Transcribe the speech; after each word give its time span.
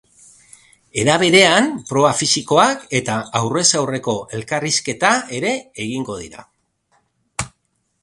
Era 1.01 1.17
berean, 1.23 1.67
proba 1.89 2.13
fisikoak 2.21 2.87
eta 3.01 3.19
aurrez 3.41 3.67
aurreko 3.83 4.19
elkarrizketa 4.41 5.15
ere 5.43 5.57
egingo 5.89 6.21
dira. 6.27 6.51